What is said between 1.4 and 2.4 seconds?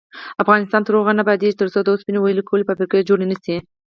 ترڅو د اوسپنې